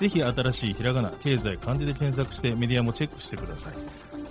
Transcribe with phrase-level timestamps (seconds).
[0.00, 3.72] ぜひ新しいひらがな経済漢字で検索してメディアもチェックしてください。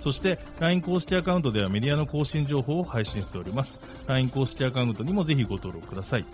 [0.00, 3.80] そして LINE 公式アカウントではメディアの更新情報を配信しております。
[4.06, 6.24] LINE 公式アカウントにもぜひご登録ください。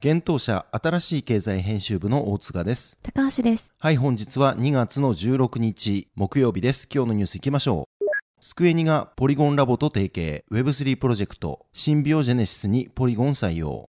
[0.01, 2.97] 現当社新しい経済編集部の大塚です。
[3.03, 3.75] 高橋です。
[3.79, 6.89] はい、本日は2月の16日木曜日です。
[6.91, 8.07] 今日のニュースいきましょう。
[8.41, 13.91] スクエニがポリゴンラボと提携、Web3 プロジェクト、シンビオジェネシスにポリゴン採用。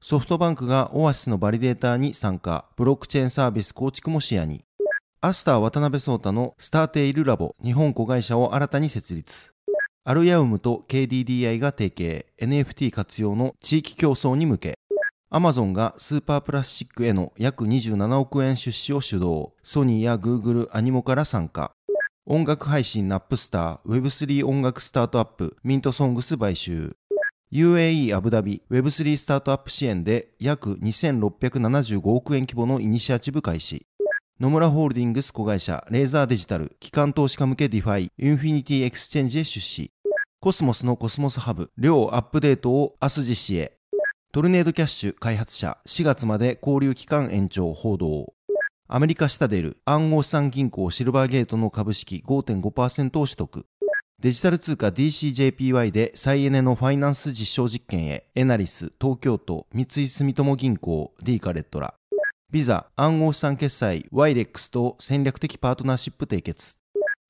[0.00, 4.64] ソフトバンクがオアシスのバリデーターに参加、ブロックチェーンサービス構築も視野に。
[5.20, 9.55] アスター渡辺聡太のスターテイルラボ日本子会社を新たに設立。
[10.08, 14.78] あるやうむと KDDI が提携、NFT 活用の地域共創に向け。
[15.30, 19.48] アマゾンがスーパープラスチックへの約27億円出資を主導。
[19.64, 21.72] ソニーやグーグル、アニモカら参加。
[22.24, 26.94] 音楽配信ナップスター、Web3 音楽スタートアップ、ミントソングス買収。
[27.50, 33.84] UAE アブダビ Web3 スタートアップ支援で約2675億円規模のイニシアチブ開始。
[34.38, 39.90] 野村ホールディングス子会社レーザーデジタル機関投資家向け DeFi インフィニティエクスチェンジへ出資。
[40.46, 43.78] コスモスのコスモスハブ両アップデートを明日実施へ。
[44.32, 48.32] トルネードキャッシュ開発者4月まで勾留期間延長報道。
[48.86, 53.66] アメリカシタデル暗号資産銀行シルバーゲートの株式5.5%を取得。
[54.20, 61.94] デジタル通貨 DCJPY で再エネのファイナンス実証実験へ、エナリス、東京都、三井住友銀行、D カレットラ。
[62.52, 66.78] ビザ、暗号資産決済、ワイレックスと戦略的パートナーシップ締結。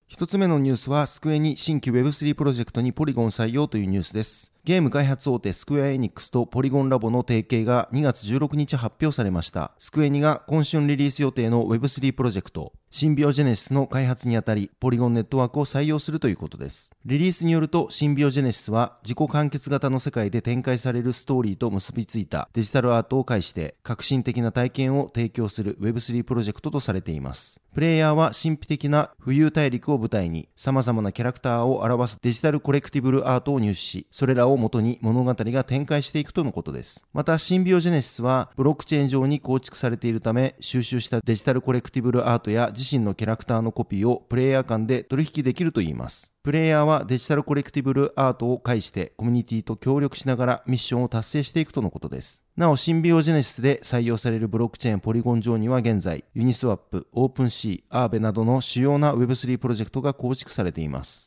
[0.09, 4.53] 一つ目のニュースは、スクエニ新規 Web3 プロジェクトにポリゴン採用というニュースです。
[4.67, 9.71] ゲーム開発大手スクエアエニックスとポリゴンラボの提携が2月16日発表されました。
[9.79, 16.91] スクエニが今春リリース予定の Web3 プロジェクト、シンビオジェネシスの開発にあたり、ポリゴンネットワークを採用するということです。
[17.05, 27.61] リリースによると、シンビオジェネシスは自己完結型の世界で展開されるストーリーと結びついたデジタルアートを介して、革新的な体験を提供する Web3 プロジェクトとされています。
[27.73, 37.05] プレイヤーは神秘的な浮遊大陸を舞台に、様々なキャラクターを表すデジタルコレクティブルアートを入手し、それらを元に物語が展開していくとのことです。
[37.13, 46.33] また、シンビオジェネシスはブロックチェーン上に構築されているため、収集したデジタルコレクティブルアートや自身のキャラクターのコピーをプレイヤー間で取引できるといいます。
[46.47, 52.45] プレイヤーはデジタルコレクティブルアートを介してコミュニティと協力しながらミッションを達成していくとのことです。
[52.57, 61.26] なお、シンビオジェネシスで採用されるブロックチェーンポリゴン上には現在、ユニスワップ、オープンシー、アーベなどの主要な Web3 プロジェクトが構築されています。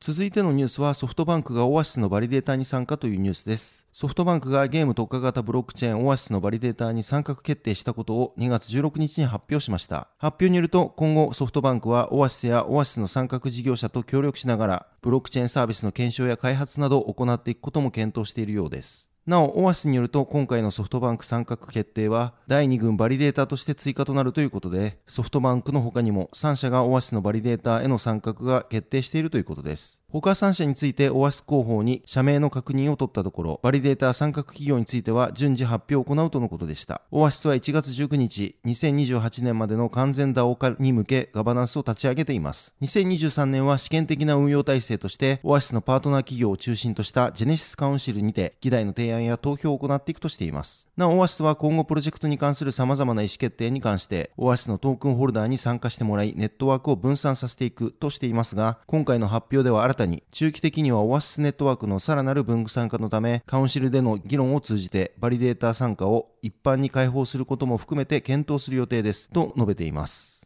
[0.00, 3.84] 続いてのニュースはソフトバンクがオアシスのバリデータに参加というニュースです。
[3.92, 10.06] ソフトバンクがゲーム特化型ブロックチェーンオアシスのバリデータに参画決定したことを2月16日に発表しました。
[10.18, 19.08] 発表によると今後ソフトバンクはオアシスやオアシスの参画事業者と協力しながらブロックチェーンサービスの検証や開発などを行っていくことも検討しているようです。
[19.28, 30.00] なお、オアシスによると今回のソフトバンク参画決定は第2群バリデータとして追加となるということで、ソフトバンクの他にも3社がオアシスのバリデータへの参画が決定しているということです。
[30.10, 37.02] 他3社についてオアシス広報に社名の確認を取ったところ、バリデータ参画企業については順次発表を行うとのことでした。
[37.10, 42.74] オアシスは1月19日、2028年までの完全 DAO 化に向けガバナンスを立ち上げています。
[42.80, 50.88] 2023年は試験的な運用体制として、オアシスのパートナー企業を中心としたジェネシスカウンシルにて、議題の提案や投票を行っていくとしています。
[50.96, 70.37] なお、オアシスは今後プロジェクトに関する様々な意思決定に関して、オアシスのトークンホルダーに参加してもらい、ネットワークを分散させていくとしていますが、今回の発表では新たに中期的にはオアシスネットワークのさらなる分散化のため、カウンシルでの議論を通じて、バリデータ参加を一般に開放することも含めて検討する予定です、と述べています。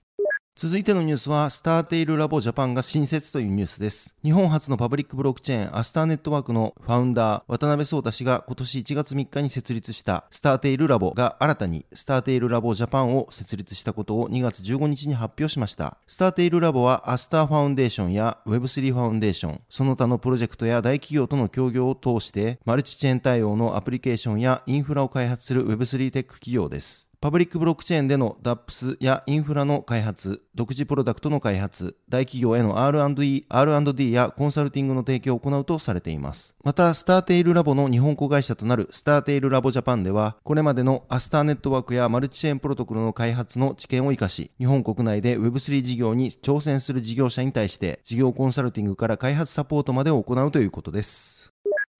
[0.55, 4.15] 続いてのニュースは、スターテイルラボジャパンが新設というニュースです。
[4.23, 15.97] 日本発のパブリックブロックチェーン、アスターネットワークのファウンダー、渡辺聡太氏が今年1月3日に設立したスターテイルラボが新たにスターテイルラボジャパンを設立したことを2月15日に発表しました。
[16.07, 27.12] スターテイルラボはアスターファウンデーションや Web3 ファウンデーション、その他のプロジェクトや大企業との協業を通して、マルチチェーン対応のアプリケーションやインフラを開発する Web3 テック企業です。
[27.23, 36.57] パブリックブロックチェーンでの DApps やインフラの開発、独自プロダクトの開発、大企業への R&E、R&D やコンサルティングの提供を行うとされています。
[36.65, 51.53] また、スターテイルラボの日本子会社となるスターテイルラボジャパンでは、これまでのアスターネットワークやマルチチェーンプロトコルの開発の知見を活かし、日本国内で Web3 事業に挑戦する事業者に対して、事業コンサルティングから開発サポートまでを行うということです。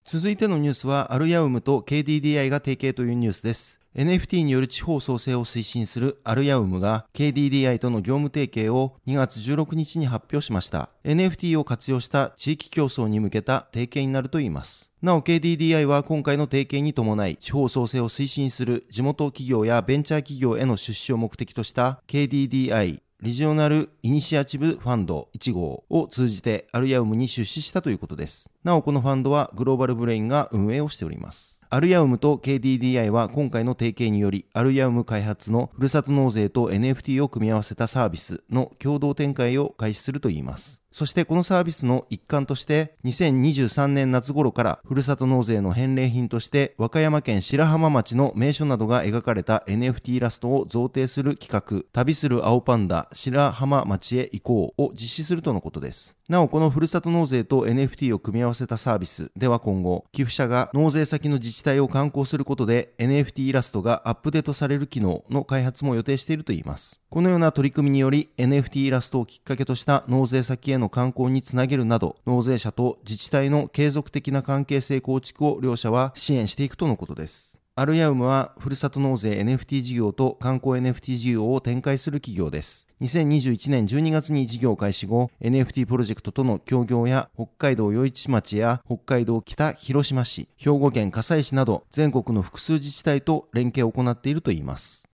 [0.05, 3.82] 続いてのニュースは、アルヤウムと KDDI が提携というニュースです。
[3.95, 10.89] NFT による地方創生を推進するアルヤウムが KDDI との業務提携を2月16日に発表しました。
[11.05, 14.91] NFT を活用した地域競争に向けた提携になるといいます。
[15.03, 28.51] なお KDDI は今回の提携に伴い地方創生を推進する地元企業やベンチャー企業への出資を目的とした KDDI リジオナルイニシアチブファンド1号を通じてアルヤウムに出資したということです。
[28.65, 31.62] なおこのファンドはグローバルブレインが運営をしております。
[31.75, 40.82] アルヤウムと KDDI は今回の提携により、アルヤウム開発のふるさと納税と NFT を組み合わせたサービスの共同展開を開始するといいます。
[40.93, 56.17] そしてこのサービスの一環として、2023年夏頃からふるさと納税の返礼品として、和歌山県白浜町の名所などが描かれた NFT イラストを贈呈する企画、旅する青パンダ白浜町へ行こうを実施するとのことです。
[56.29, 67.01] なお、このふるさと納税と NFT を組み合わせたサービスでは今後、寄付者が納税先の自治体を観光することで NFT イラストがアップデートされる機能の開発も予定しているといいます。
[67.11, 77.59] このような取り組みにより NFT イラストをきっかけとした納税先へのの観光につなげるなど、納税者と自治体の継続的な関係性構築を両者は支援していくとのことです。
[77.75, 82.87] アルヤウムは、ふるさと納税 NFT 事業と観光 NFT 事業を展開する企業です。
[83.01, 95.09] 2021年12月に事業開始後、NFT プロジェクトとの協業や、北海道余市町や北海道北広島市、兵庫県加西市など、全国の複数自治体と連携を行っているといいます。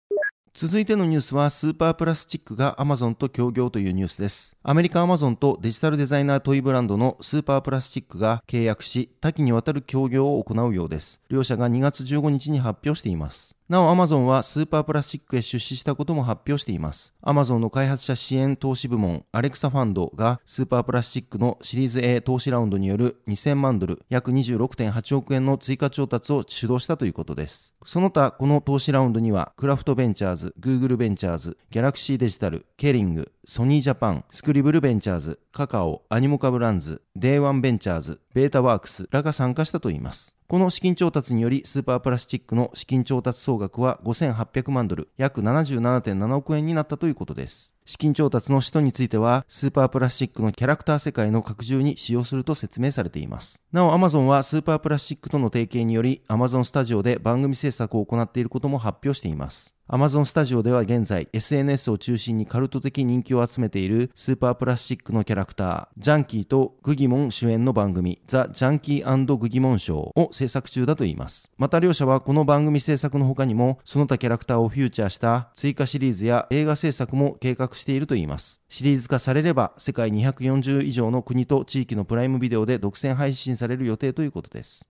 [0.57, 4.55] 続いてのニュースはスーパープラスチックがアマゾンと協業というニュースです。
[4.63, 11.19] アメリカアマゾンとデジタルデザイナートイブランドのスーパープラスチックが契約し多岐にわたる協業を行うようです。
[11.27, 13.57] 両社が2月15日に発表しています。
[13.67, 17.15] なお、アマゾンはスーパープラスチックへ出資したことも発表しています。
[17.23, 27.73] アマゾンの開発者支援投資部門、アレクサファンドがスーパープラスチックのシリーズ A 投資ラウンドによる2000万ドル、約26.8億円の追加調達を主導したということです。
[27.87, 40.35] その他、この投資ラウンドには、クラフトベンチャーズ、グーグルベンチャーズ、ギャラクシーデジタル、ケリング、ソニージャパン、スクリブルベンチャーズ、カカオ、アニモカブランズ、デイワンベンチャーズ、ベータワークスらが参加したといいます。
[40.47, 47.74] この資金調達により、スーパープラスチックの資金調達総額は5800万ドル、約77.7億円になったということです。
[47.85, 53.61] 資金調達の使途については、スーパープラスチックのキャラクター世界の拡充に使用すると説明されています。
[53.71, 59.75] なお、Amazon はスーパープラスチックとの提携により、Amazon スタジオで番組制作を行っていることも発表しています。
[59.87, 71.51] Amazon スタジオでは現在 SNS を中心にカルト的人気を集めているスーパープラスチックのキャラクター、ジャンキーとグギモン主演の番組、ザ・ジャンキーグギモンショーを制作中だといいます。
[71.59, 78.61] また両社はこの番組制作の他にも、その他キャラクターをフューチャーした追加シリーズや映画制作も計画しているといいます。
[78.69, 84.85] シリーズ化されれば、世界240以上の国と地域のプライムビデオで独占配信される予定ということです。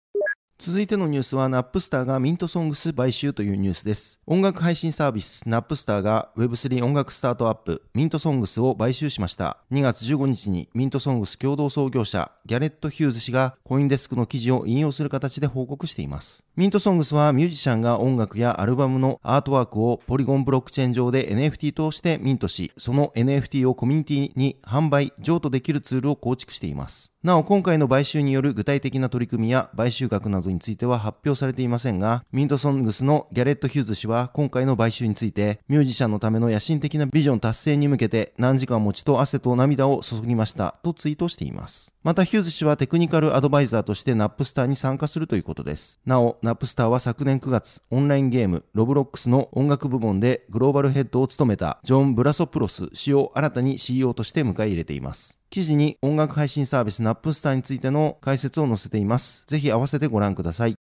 [0.58, 4.22] 続いてのニュースはナップスターがミントソングス買収というニュースです。
[4.26, 9.58] 音楽配信サービスナップスターが Web3 音楽スタートアップミントソングスを買収しました。
[9.74, 16.42] 2月15日にミントソングス共同創業者ギャレット・ヒューズ氏がコインデスクの記事を引用する形で報告しています。
[16.56, 27.12] ミントソングスはミュージシャンが音楽やアルバムのアートワークをポリゴンブロックチェーン上で NFT としてミントし、その NFT をコミュニティに販売、譲渡できるツールを構築しています。
[27.26, 41.92] なお、今回の買収による具体的な取り組みや買収額などについては発表されていませんが、ミントソングスのギャレット・ヒューズ氏は今回の買収について、ミュージシャンのための野心的なビジョン達成に向けて何時間も血と汗と涙を注ぎましたとツイートしています。
[42.04, 46.00] またヒューズ氏はテクニカルアドバイザーとしてナップスターに参加するということです。
[46.06, 55.40] なお、ナップスターは昨年9月、オンラインゲーム、ロブロックスの音楽部門でグローバルヘッドを務めたジョン・ブラソプロス氏を新たに CEO として迎え入れています。
[55.50, 59.46] 記事に音楽配信サービスナップスターについての解説を載せています。
[59.48, 60.76] ぜひ合わせてご覧ください。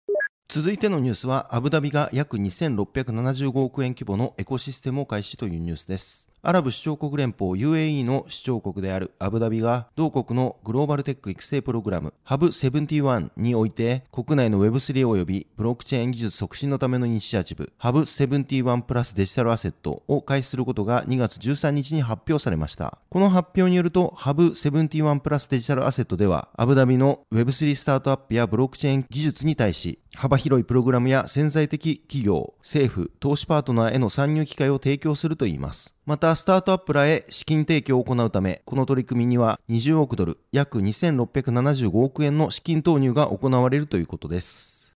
[0.49, 6.32] 続いてのニュースは、アブダビが約2675億円規模のエコシステムを開始というニュースです。
[6.45, 22.99] アラブ首長国連邦 UAE の首長国であるアブダビが同国のグローバルテック育成プログラム Hub71 において国内の Web3 及びブロックチェーン技術促進のためのイニシアチブ Hub71 プラスデジタルアセットを開始することが2月13日に発表されました。
[23.09, 35.95] この発表によると Hub71 プラスデジタルアセットではアブダビの Web3 スタートアップやブロックチェーン技術に対し幅広いプログラムや潜在的企業、政府、投資パートナーへの参入機会を提供するといいます。
[36.05, 44.93] また、スタートアップらへ資金提供を行うため、この取り組みには20億ドル、約2675億円の資金投入が行われるということです。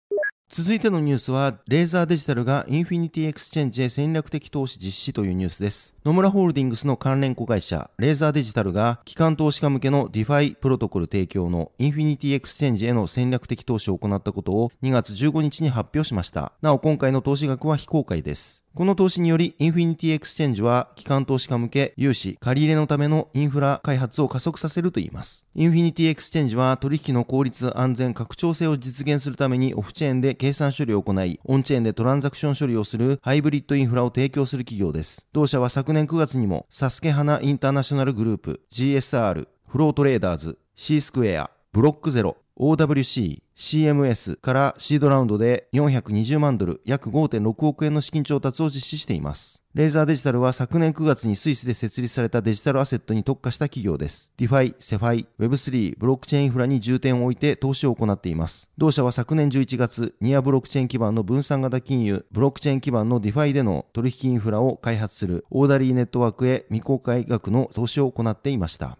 [0.49, 5.94] 続いてのニュースは、レーザーデジタルがインフィニティエクスチェンジへ戦略的投資実施というニュースです。
[6.06, 16.52] 野村ホールディングスの関連子会社、レーザーデジタルが、機関投資家向けのディファイプロトコル提供のインフィニティエクスチェンジへの戦略的投資を行ったことを2月15日に発表しました。
[16.62, 18.63] なお、今回の投資額は非公開です。
[18.76, 25.47] この投資により、インフィニティエクスチェンジは、機関投資家向け融資、借り入れのためのインフラ開発を加速させるといいます。
[25.54, 35.28] インフィニティエクスチェンジは、取引の効率、安全、拡張性を実現するためにオフチェーンで計算処理を行い、オンチェーンでトランザクション処理をするハイブリッドインフラを提供する企業です。
[35.33, 49.64] 同社は昨年9月にも、サスケハナインターナショナルグループ、GSR、フロートレーダーズ、C スクエア、ブロックゼロ、OWC、CMS からシードラウンドで420万ドル、約5.6億円の資金調達を実施しています。
[49.75, 54.32] レーザーデジタルは昨年9月にスイスで設立されたデジタルアセットに特化した企業です。
[54.38, 58.70] DeFi、SeFi、Web3、ブロックチェーンインフラに重点を置いて投資を行っています。
[58.78, 68.99] 同社は昨年11月、ニアブロックチェーン基盤の分散型金融、ブロックチェーン基盤の DeFi での取引インフラを開発するオーダリーネットワークへ未公開額の投資を行っていました。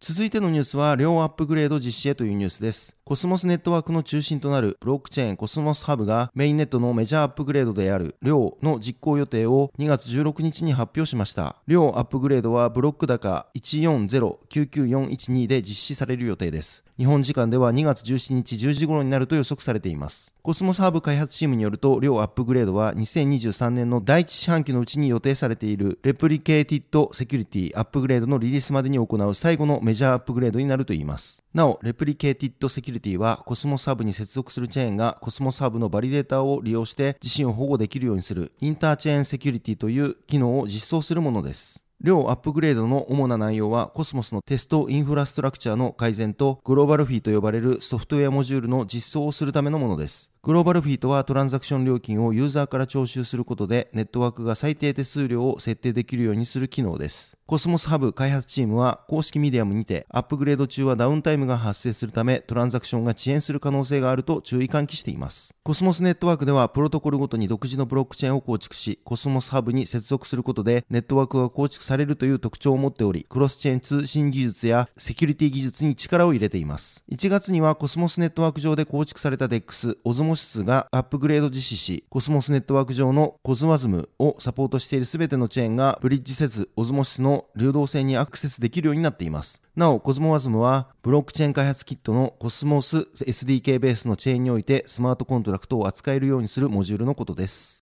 [0.00, 2.95] 続いてのニュースは、量アップグレード実施へというニュースです。
[3.08, 11.54] コスモスネットワークの中心となるブロックチェーンコスモスハブがメインネットのメジャーアップグレードである両の実行予定を2月16日に発表しました。
[11.68, 16.82] 両アップグレードはブロック高140-99412で実施される予定です。
[16.98, 20.32] 日本時間では2月17日10時頃になると予測されています。
[20.42, 31.42] コスモスハブ開発チームによると、両アップグレードは2023年の第一四半期のうちに予定されているレプリケーティッドセキュリティアップグレードのリリースまでに行う最後のメジャーアップグレードになるといいます。
[31.52, 41.86] なお、レプリケーティッドセキュリティティはコスモサーブに接続するチェーンがコスモスハブのバリデータを利用して自身を保護できるようにするインターチェーンセキュリティという機能を実装するものです。
[42.00, 50.30] 両アップグレードの主な内容はコスモスのテストインフラストラクチャーの改善とグローバルフィーと呼ばれるソフトウェアモジュールの実装をするためのものです。
[50.46, 57.36] グローバルフィーはトランザクション料金をユーザーから徴収することでネットワークが最低手数料を設定できるようにする機能です。
[57.46, 65.52] コスモスハブ開発チームは公式ミディアムにてアップグレード中はダウンタイムが発生するためトランザクションが遅延する可能性があると注意喚起しています。
[65.64, 77.02] コスモスネットワークではプロトコルごとに独自のブロックチェーンを構築しコスモスハブに接続することでネットワークが構築されるという特徴を持っておりクロスチェーン通信技術やセキュリティ技術に力を入れています。
[77.10, 89.62] 1月にはコスモスネットワーク上で構築された DEX オズモシスがアップグレード実施し、コスモスネットワーク上のコズモワズムをサポートしている全てのチェーンがブリッジせず、オズモシスの流動性にアクセスできるようになっています。
[89.74, 97.85] なお、コズモワズムは、ブロックチェーン開発キットのコスモス SDK ベースのチェーンにおいてスマートコントラクトを扱えるようにするモジュールのことです。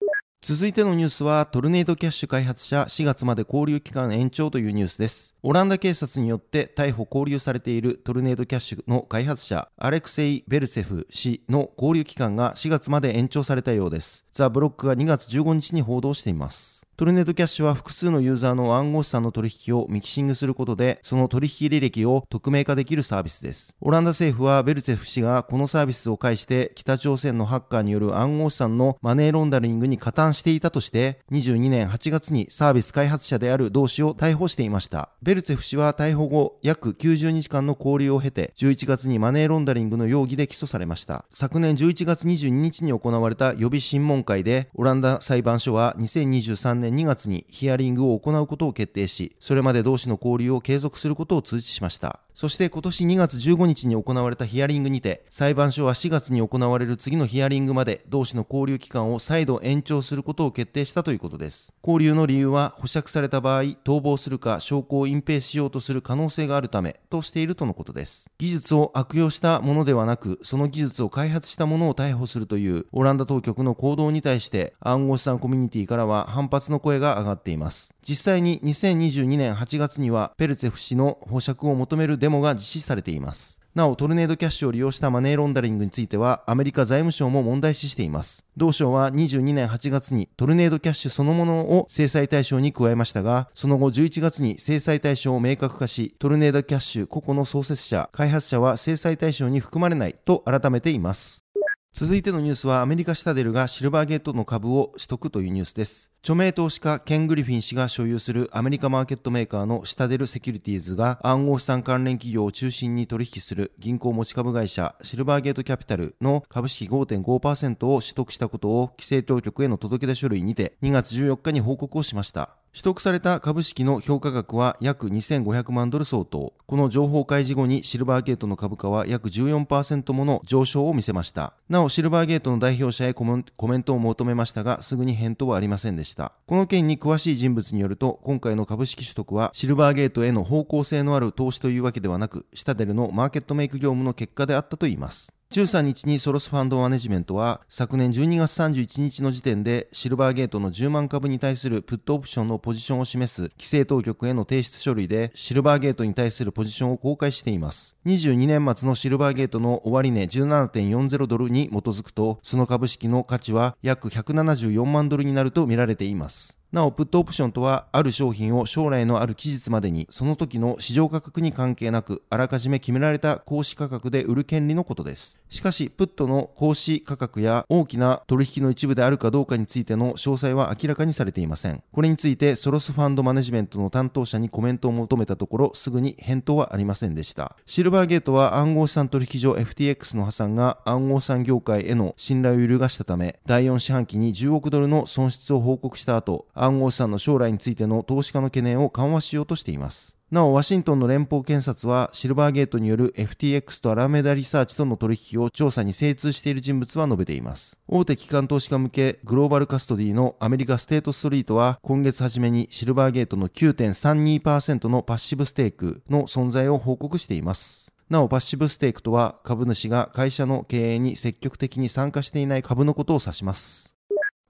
[0.44, 5.36] 続いてのニュースは、トルネードキャッシュ開発者4月まで勾留期間延長というニュースです。
[5.44, 14.26] オランダ警察によって逮捕勾留されているトルネードキャッシュの開発者、アレクセイ・ベルセフ氏の勾留期間が4月まで延長されたようです。
[14.32, 16.81] ザ・ブロックが2月15日に報道しています。
[17.02, 23.74] トルネードキャッシュは複数のユーザーの暗号資産の取引をミキシングすることで、その取引履歴を匿名化できるサービスです。
[23.80, 35.08] オランダ政府はベルツェフ氏がこのサービスを介して北朝鮮のハッカーによる暗号資産のマネーロンダリングに加担していたとして、22年8月にサービス開発者である同氏を逮捕していました。
[35.22, 41.24] ベルツェフ氏は逮捕後約90日間の交留を経て、11月にマネーロンダリングの容疑で起訴されました。
[41.32, 52.20] 昨年11月22日に行われた予備審問会で、オランダ裁判所は2023年2月にヒアリングを行うことを決定し、それまで同士の交流を継続することを通知しました。
[52.34, 61.72] そして今年2月15日に行われたヒアリングにて、裁判所は4月に行われる次のヒアリングまで同氏の交流期間を再度延長することを決定したということです。
[61.82, 68.30] 交流の理由は保釈された場合、逃亡するか証拠を隠蔽しようとする可能性があるためとしているとのことです。
[68.38, 77.94] 技術を悪用したものではなく、その技術を開発したものを逮捕するというオランダ当局の行動に対して暗号資産コミュニティからは反発の声が上がっています。
[78.08, 83.58] 実際に2022年8月にはペルツェフ氏の保釈を求めるデモが実施されています。
[83.74, 88.44] なお、トルネードキャッシュを利用したマネーロンダリングについては、アメリカ財務省も問題視しています。
[88.56, 101.44] 同省は22年8月にトルネードキャッシュそのものを制裁対象に加えましたが、その後11月に制裁対象を明確化し、トルネードキャッシュ個々の創設者、開発者は制裁対象に含まれないと改めています。
[101.94, 106.10] 続いてのニュースはアメリカシタデルがシルバーゲートの株を取得というニュースです。
[106.22, 122.56] 著名投資家ケン・グリフィン氏が所有するアメリカマーケットメーカーのシタデルセキュリティーズが暗号資産関連企業を中心に取引する銀行持ち株会社シルバーゲートキャピタルの株式5.5%を取得したことを規制当局への届け出書類にて2月14日に報告をしました。
[122.72, 126.54] 取得された株式の評価額は約2500万ドル相当。
[126.66, 131.52] この情報開示後にシルバーゲートの株価は約14%もの上昇を見せました。
[131.68, 136.32] なお、シルバーゲートの代表者へコメントを求めましたが、すぐに返答はありませんでした。
[136.46, 145.34] この件に詳しい人物によると、今回の株式取得はシルバーゲートへの方向性のある投資というわけではなく、シタデルのマーケットメイク業務の結果であったといいます。
[145.52, 157.96] 13日にソロスファンドマネジメントは昨年12月31日の時点でシルバーゲートの10万株に対するプットオプションのポジションを示す規制当局への提出書類でシルバーゲートに対するポジションを公開しています。
[158.06, 166.61] 22年末のシルバーゲートの終値17.40ドルに基づくとその株式の価値は約174万ドルになると見られています。
[166.72, 175.38] なお、プットオプションとは、ある商品を将来のある期日までに、その時の市場価格に関係なく、あらかじめ決められた行使価格で売る権利のことです。
[175.50, 181.82] しかし、プットの行使価格や大きな取引の一部であるかどうかについての詳細は明らかにされていません。
[181.92, 187.54] これについて、ソロスファンドマネジメントの担当者にコメントを求めたところ、すぐに返答はありませんでした。
[187.66, 200.16] シルバーゲートは暗号資産取引所 FTX の破産が暗号資産業界への信頼を揺るがしたため、第4四半期に10億ドルの損失を報告した後、暗号資産の将来についての投資家の懸念を緩和しようとしています。
[200.30, 207.76] なお、ワシントンの連邦検察は、シルバーゲートによる FTX とアラメダリサーチとの取引を調査に精通している人物は述べています。
[207.86, 217.92] 大手機関投資家向けグローバルカストディのアメリカステートストリートは、今月初めにシルバーゲートの9.32%のパッシブステークの存在を報告しています。
[218.08, 223.92] なお、パッシブステークとは、株主が会社の経営に積極的に参加していない株のことを指します。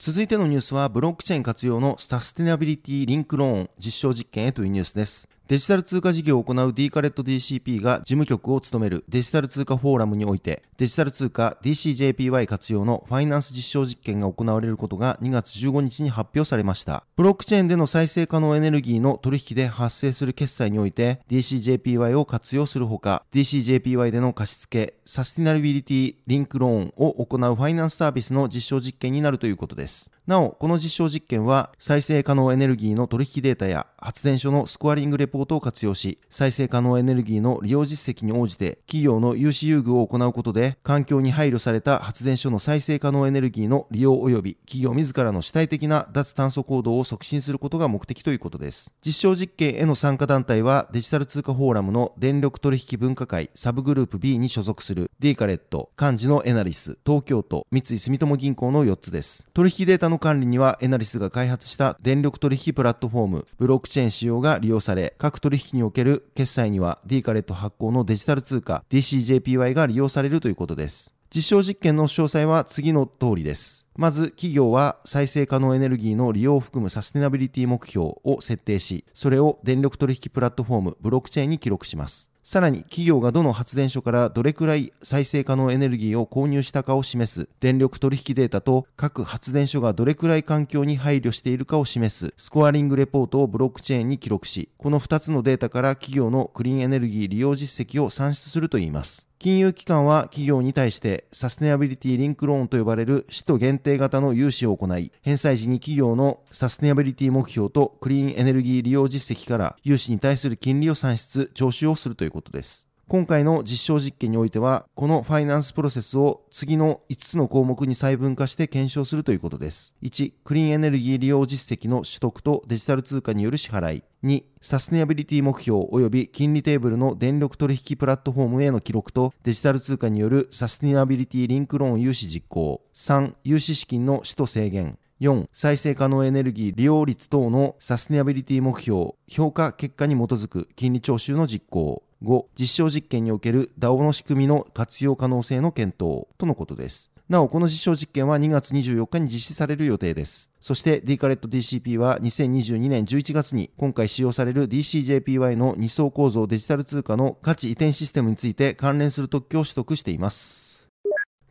[0.04, 5.28] 続いてのニュースはブロックチェーン活用のサステナビリティリンクローン実証実験へというニュースです。
[5.48, 17.04] デジタル通貨事業を行う D カレット DCP が事務局を務めるデジタル通貨フォーラムにおいて、デジタル通貨 DCJPY 活用のファイナンス実証実験が行われることが2月15日に発表されました。
[17.16, 30.11] ブロックチェーンでの再生可能エネルギーの取引で発生する決済において DCJPY を活用するほか、DCJPY での貸付、サスティナビリティリンクローンを行うファイナンスサービスの実証実験になるということです。
[30.24, 48.92] なお、この実証実験は再生可能エネルギーの取引データや発電所のスコアリングレポートを活用し、再生可能エネルギーの利用実績に応じて、企業の融資優遇を行うことで、環境に配慮された発電所の再生可能エネルギーの利用及び、企業自らの主体的な脱炭素行動を促進することが目的ということです。
[49.04, 59.48] 実証実験への参加団体は、デジタル通貨フォーラムの電力取引分科会サブグループ B に所属する、ディーカレット、幹事のエナリス、東京都、三井住友銀行の4つです。
[59.52, 71.14] 取引データの管理には、エナリスが開発した電力取引プラットフォーム、ブロックチェーン使用が利用され、各取引における決済には D カレット発行のデジタル通貨 DCJPY が利用されるということです。
[71.34, 73.86] 実証実験の詳細は次の通りです。
[73.96, 82.31] まず、企業は再生可能エネルギーの利用を含むサステナビリティ目標を設定し、それを電力取引プラットフォーム、ブロックチェーンに記録します。
[82.44, 99.28] さらに企業がどの発電所からどれくらい再生可能エネルギーを購入したかを示す電力取引データと各発電所がどれくらい環境に配慮しているかを示すスコアリングレポートをブロックチェーンに記録し、この2つのデータから企業のクリーンエネルギー利用実績を算出するといいます。
[99.42, 112.88] 金融機関は企業に対してサステナビリティリンクローンと呼ばれる使途限定型の融資を行い、返済時に企業のサステナビリティ目標とクリーンエネルギー利用実績から融資に対する金利を算出、徴収をするということです。
[113.08, 119.94] 今回の実証実験においては、このファイナンスプロセスを次の5つの項目に細分化して検証するということです。
[120.02, 124.04] 1、クリーンエネルギー利用実績の取得とデジタル通貨による支払い。
[124.24, 132.80] 2、サステナビリティ目標及び金利テーブルの電力取引プラットフォームへの記録とデジタル通貨によるサステナビリティリンクローン融資実行。
[132.94, 134.96] 3、融資資金の使途制限。
[135.20, 142.02] 4、再生可能エネルギー利用率等のサステナビリティ目標、評価結果に基づく金利徴収の実行。
[142.22, 147.12] 5、実証実験における DAO の仕組みの活用可能性の検討とのことです。
[147.28, 150.50] なお、この実証実験は2月24日に実施される予定です。
[150.60, 160.61] そして d カレット DCP は2022年11月に今回使用される DCJPY の2層構造デジタル通貨の価値移転システムについて関連する特許を取得しています。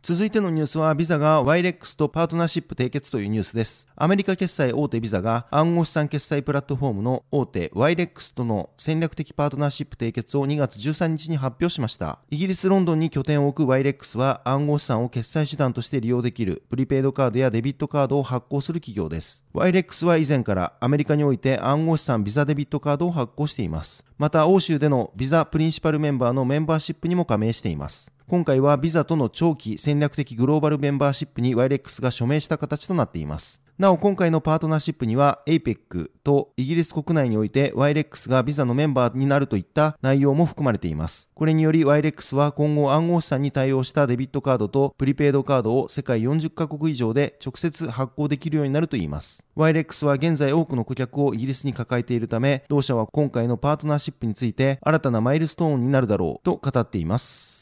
[0.04, 3.86] 続いてのニュースは、ビザが YREX とパートナーシップ締結というニュースです。
[3.94, 12.18] アメリカ決済大手ビザが暗号資産決済プラットフォームの大手 YREX との戦略的パートナーシップ締結を2月13日に発表しました。
[12.30, 19.44] イギリス・ロンドンに拠点を置く YREX は暗号資産を決済手段として利用できるプリペイドカードやデビットカードを発行する企業です。
[19.54, 24.04] YREX は以前からアメリカにおいて暗号資産ビザデビットカードを発行しています。
[24.18, 28.10] また欧州でのビザプリンシパルメンバーのメンバーシップにも加盟しています。
[28.32, 33.60] 今回はビザとの長期戦略的グローバルメンバーシップに YREX が署名した形となっています。
[33.76, 41.28] なお今回のパートナーシップには APEC とイギリス国内において YREX がビザのメンバーになるといった内容も含まれています。
[41.34, 49.44] これにより YREX は今後暗号資産に対応したデビットカードとプリペイドカードを世界40カ国以上で直接発行できるようになるといいます。
[49.58, 57.61] YREX は現在多くの顧客をイギリスに抱えているため、同社は今回のパートナーシップについて新たなマイルストーンになるだろうと語っています。